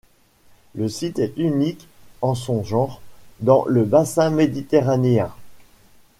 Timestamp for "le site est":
0.73-1.37